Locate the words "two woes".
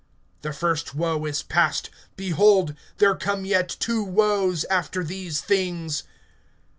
3.69-4.63